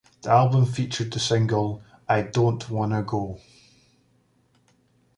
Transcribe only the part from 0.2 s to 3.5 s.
The album featured the single "I Don't Wanna Go".